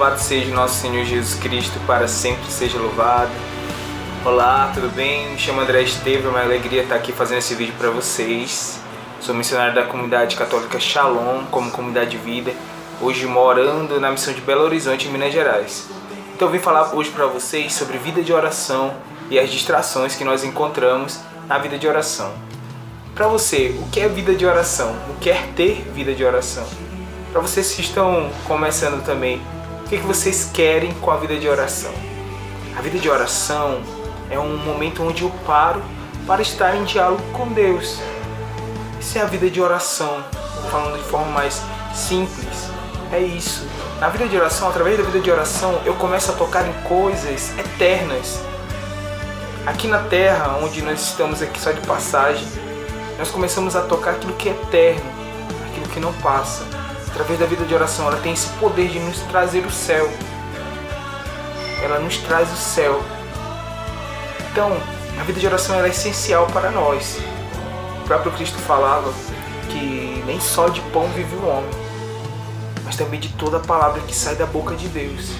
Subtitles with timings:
[0.00, 3.30] Louvado seja nosso Senhor Jesus Cristo, para sempre seja louvado.
[4.24, 5.32] Olá, tudo bem?
[5.32, 8.80] Me chamo André Estevam, é uma alegria estar aqui fazendo esse vídeo para vocês.
[9.20, 12.50] Sou missionário da comunidade católica Shalom, como comunidade de vida,
[12.98, 15.86] hoje morando na missão de Belo Horizonte, em Minas Gerais.
[16.34, 18.94] Então vim falar hoje para vocês sobre vida de oração
[19.28, 22.32] e as distrações que nós encontramos na vida de oração.
[23.14, 24.96] Para você, o que é vida de oração?
[25.10, 26.66] O que é ter vida de oração?
[27.30, 29.42] Para vocês que estão começando também,
[29.90, 31.92] que, que vocês querem com a vida de oração?
[32.78, 33.82] A vida de oração
[34.30, 35.82] é um momento onde eu paro
[36.28, 37.98] para estar em diálogo com Deus.
[39.00, 40.22] Isso é a vida de oração,
[40.70, 41.60] falando de forma mais
[41.92, 42.70] simples.
[43.12, 43.66] É isso.
[43.98, 47.50] Na vida de oração, através da vida de oração, eu começo a tocar em coisas
[47.58, 48.40] eternas.
[49.66, 52.46] Aqui na terra, onde nós estamos aqui só de passagem,
[53.18, 55.10] nós começamos a tocar aquilo que é eterno,
[55.68, 56.62] aquilo que não passa.
[57.10, 60.10] Através da vida de oração, ela tem esse poder de nos trazer o céu.
[61.82, 63.02] Ela nos traz o céu.
[64.52, 64.76] Então,
[65.18, 67.18] a vida de oração é essencial para nós.
[68.02, 69.12] O próprio Cristo falava
[69.68, 71.70] que nem só de pão vive o homem,
[72.84, 75.30] mas também de toda a palavra que sai da boca de Deus.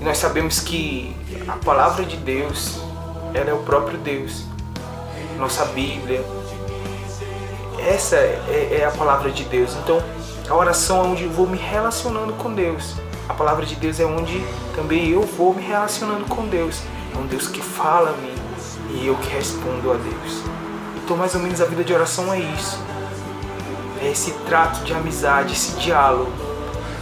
[0.00, 2.78] E nós sabemos que a palavra de Deus,
[3.32, 4.44] ela é o próprio Deus.
[5.38, 6.24] Nossa Bíblia,
[7.78, 9.74] essa é, é a palavra de Deus.
[9.76, 10.02] Então,
[10.52, 12.94] a oração é onde eu vou me relacionando com Deus.
[13.26, 14.44] A palavra de Deus é onde
[14.76, 16.82] também eu vou me relacionando com Deus.
[17.14, 18.34] É um Deus que fala a mim
[18.90, 20.42] e eu que respondo a Deus.
[21.02, 22.78] Então, mais ou menos, a vida de oração é isso.
[24.02, 26.30] É esse trato de amizade, esse diálogo.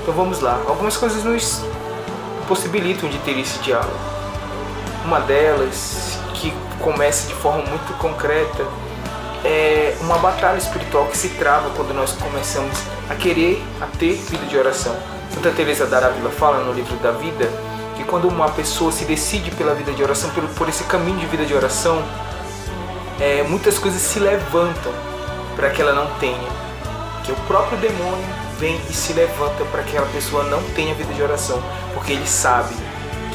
[0.00, 0.62] Então, vamos lá.
[0.68, 1.62] Algumas coisas nos
[2.46, 3.98] possibilitam de ter esse diálogo.
[5.04, 8.64] Uma delas, que começa de forma muito concreta,
[9.44, 12.76] é uma batalha espiritual que se trava quando nós começamos
[13.08, 14.94] a querer a ter vida de oração.
[15.34, 17.50] Santa Teresa d'Ávila fala no livro da vida
[17.96, 21.26] que quando uma pessoa se decide pela vida de oração, por, por esse caminho de
[21.26, 22.02] vida de oração,
[23.20, 24.92] é, muitas coisas se levantam
[25.56, 26.62] para que ela não tenha.
[27.24, 28.24] Que o próprio demônio
[28.58, 31.62] vem e se levanta para que aquela pessoa não tenha vida de oração,
[31.94, 32.74] porque ele sabe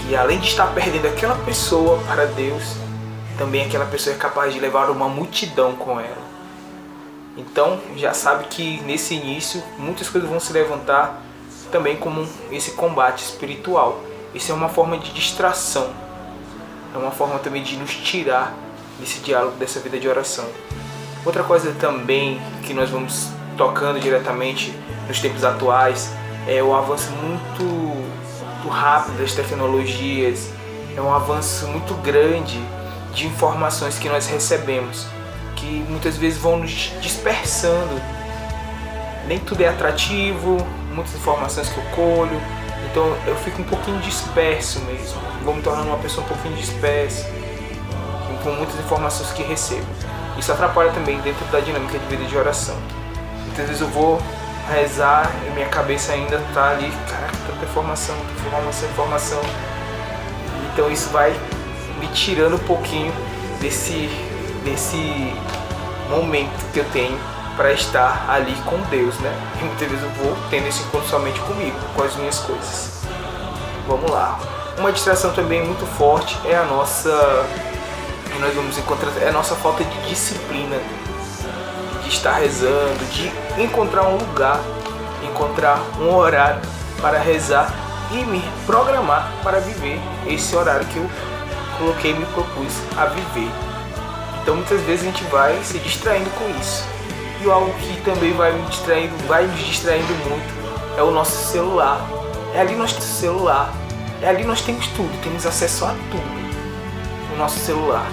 [0.01, 2.63] que além de estar perdendo aquela pessoa para Deus,
[3.37, 6.27] também aquela pessoa é capaz de levar uma multidão com ela.
[7.37, 11.21] Então já sabe que nesse início muitas coisas vão se levantar
[11.71, 14.01] também como esse combate espiritual.
[14.33, 15.91] Isso é uma forma de distração,
[16.93, 18.53] é uma forma também de nos tirar
[18.99, 20.45] desse diálogo, dessa vida de oração.
[21.23, 24.73] Outra coisa também que nós vamos tocando diretamente
[25.07, 26.11] nos tempos atuais
[26.47, 30.49] é o avanço muito, muito rápido das tecnologias,
[30.95, 32.59] é um avanço muito grande
[33.17, 35.07] de informações que nós recebemos,
[35.55, 37.99] que muitas vezes vão nos dispersando.
[39.27, 40.57] Nem tudo é atrativo,
[40.93, 42.39] muitas informações que eu colho,
[42.89, 47.27] então eu fico um pouquinho disperso mesmo, vou me tornando uma pessoa um pouquinho dispersa,
[48.43, 49.87] com muitas informações que recebo.
[50.37, 52.77] Isso atrapalha também dentro da dinâmica de vida de oração.
[53.45, 54.21] Muitas vezes eu vou
[54.71, 59.41] rezar e minha cabeça ainda está ali, caraca, tanta informação, tanta informação, informação.
[60.71, 61.35] Então isso vai
[61.99, 63.13] me tirando um pouquinho
[63.59, 64.09] desse,
[64.63, 65.33] desse
[66.09, 67.17] momento que eu tenho
[67.55, 69.33] para estar ali com Deus, né?
[69.59, 73.01] E muitas vezes eu vou tendo esse encontro somente comigo, com as minhas coisas.
[73.87, 74.39] Vamos lá.
[74.77, 77.09] Uma distração também muito forte é a nossa
[78.39, 80.77] nós vamos encontrar é a nossa falta de disciplina,
[82.03, 83.31] de estar rezando, de
[83.61, 84.59] encontrar um lugar,
[85.23, 86.61] encontrar um horário
[87.01, 87.73] para rezar
[88.11, 91.09] e me programar para viver esse horário que eu
[91.77, 93.51] coloquei me propus a viver.
[94.41, 96.85] Então muitas vezes a gente vai se distraindo com isso.
[97.43, 100.57] E algo que também vai me distraindo, vai nos distraindo muito
[100.97, 102.01] é o nosso celular.
[102.53, 103.71] É ali nosso celular.
[104.21, 106.37] É ali nós temos tudo, temos acesso a tudo
[107.31, 108.07] no nosso celular.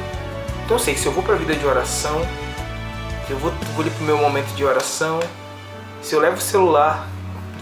[0.64, 2.20] Então eu sei, se eu vou para a vida de oração,
[3.26, 5.18] se eu vou, vou ali para o meu momento de oração,
[6.02, 7.08] se eu levo o celular,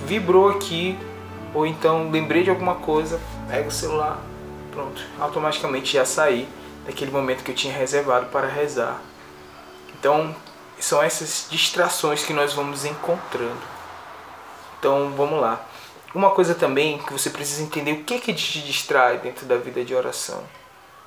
[0.06, 0.98] vibrou aqui,
[1.54, 4.18] ou então lembrei de alguma coisa, pego o celular,
[4.72, 6.48] pronto, automaticamente já saí
[6.86, 9.00] daquele momento que eu tinha reservado para rezar.
[9.98, 10.34] Então,
[10.80, 13.62] são essas distrações que nós vamos encontrando.
[14.78, 15.64] Então, vamos lá.
[16.12, 19.84] Uma coisa também que você precisa entender o que que te distrai dentro da vida
[19.84, 20.40] de oração.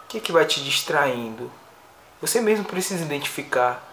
[0.04, 1.52] O que que vai te distraindo?
[2.22, 3.84] Você mesmo precisa identificar.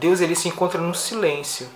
[0.00, 1.68] Deus ele se encontra no silêncio.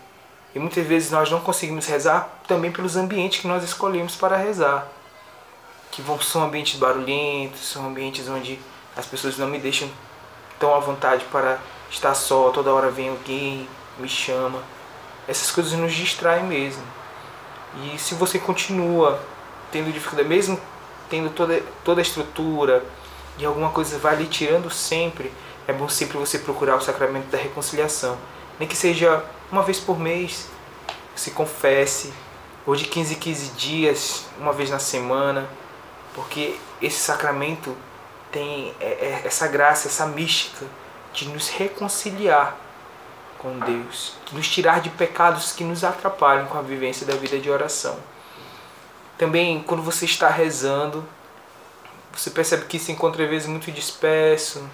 [0.55, 4.89] E muitas vezes nós não conseguimos rezar também pelos ambientes que nós escolhemos para rezar
[5.95, 8.59] que vão, são ambientes barulhentos, são ambientes onde
[8.97, 9.89] as pessoas não me deixam
[10.59, 14.61] tão à vontade para estar só, toda hora vem alguém, me chama.
[15.29, 16.83] Essas coisas nos distraem mesmo.
[17.85, 19.21] E se você continua
[19.71, 20.61] tendo dificuldade, mesmo
[21.09, 22.85] tendo toda, toda a estrutura
[23.39, 25.33] e alguma coisa vai lhe tirando sempre,
[25.69, 28.19] é bom sempre você procurar o sacramento da reconciliação.
[28.59, 30.49] Nem que seja uma vez por mês,
[31.15, 32.13] se confesse,
[32.67, 35.49] ou de 15 em 15 dias, uma vez na semana,
[36.15, 37.77] porque esse sacramento
[38.31, 40.67] tem é, é, essa graça, essa mística
[41.13, 42.57] de nos reconciliar
[43.39, 47.39] com Deus, de nos tirar de pecados que nos atrapalham com a vivência da vida
[47.39, 47.99] de oração.
[49.19, 51.05] Também, quando você está rezando,
[52.13, 54.69] você percebe que se encontra às vezes muito disperso,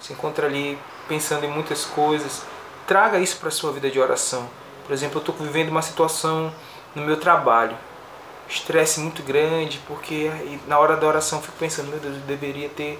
[0.00, 2.42] se encontra ali pensando em muitas coisas.
[2.86, 4.48] Traga isso para a sua vida de oração.
[4.86, 6.52] Por exemplo, eu estou vivendo uma situação
[6.94, 7.76] no meu trabalho,
[8.48, 10.30] estresse muito grande, porque
[10.66, 12.98] na hora da oração eu fico pensando, meu Deus, eu deveria ter,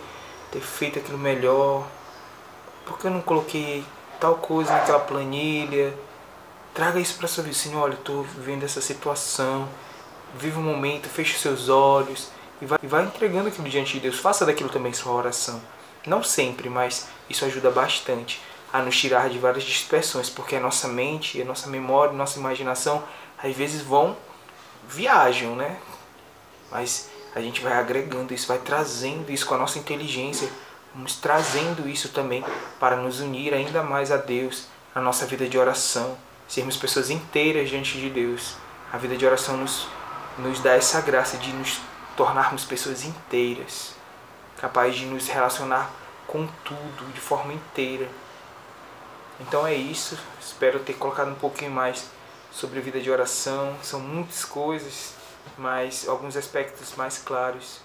[0.53, 1.87] ter feito aquilo melhor,
[2.85, 3.85] por que eu não coloquei
[4.21, 5.95] tal coisa naquela planilha?
[6.75, 9.69] Traga isso para sua vida, Senhor, olha, eu estou vivendo essa situação,
[10.35, 12.31] vive o um momento, feche os seus olhos
[12.61, 14.19] e vai, e vai entregando aquilo diante de Deus.
[14.19, 15.61] Faça daquilo também sua oração.
[16.06, 18.41] Não sempre, mas isso ajuda bastante
[18.73, 22.39] a nos tirar de várias dispersões, porque a nossa mente, a nossa memória, a nossa
[22.39, 23.03] imaginação
[23.43, 24.17] às vezes vão
[24.88, 25.76] viajam, né?
[26.70, 30.49] Mas a gente vai agregando isso, vai trazendo isso com a nossa inteligência,
[30.94, 32.44] vamos trazendo isso também
[32.81, 36.17] para nos unir ainda mais a Deus, a nossa vida de oração,
[36.49, 38.56] sermos pessoas inteiras diante de Deus.
[38.93, 39.87] A vida de oração nos,
[40.38, 41.81] nos dá essa graça de nos
[42.17, 43.94] tornarmos pessoas inteiras,
[44.58, 45.90] capazes de nos relacionar
[46.26, 48.08] com tudo de forma inteira.
[49.40, 52.11] Então é isso, espero ter colocado um pouquinho mais
[52.50, 53.77] sobre vida de oração.
[53.83, 55.15] São muitas coisas,
[55.56, 57.81] mas alguns aspectos mais claros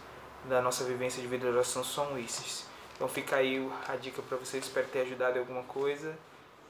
[0.45, 2.65] da nossa vivência de vida de oração são esses.
[2.95, 6.17] Então fica aí a dica para vocês, espero ter ajudado em alguma coisa.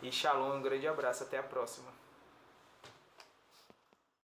[0.01, 1.92] E shalom, um grande abraço, até a próxima.